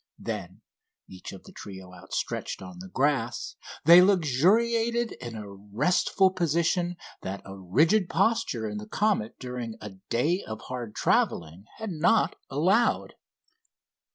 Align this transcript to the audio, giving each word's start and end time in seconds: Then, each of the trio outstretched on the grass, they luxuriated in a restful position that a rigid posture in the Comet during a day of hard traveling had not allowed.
Then, 0.17 0.61
each 1.07 1.31
of 1.31 1.43
the 1.43 1.51
trio 1.51 1.93
outstretched 1.93 2.63
on 2.63 2.79
the 2.79 2.87
grass, 2.87 3.55
they 3.85 4.01
luxuriated 4.01 5.11
in 5.21 5.35
a 5.35 5.47
restful 5.47 6.31
position 6.31 6.97
that 7.21 7.43
a 7.45 7.55
rigid 7.55 8.09
posture 8.09 8.67
in 8.67 8.79
the 8.79 8.87
Comet 8.87 9.37
during 9.37 9.75
a 9.79 9.91
day 10.09 10.41
of 10.43 10.59
hard 10.61 10.95
traveling 10.95 11.65
had 11.77 11.91
not 11.91 12.35
allowed. 12.49 13.13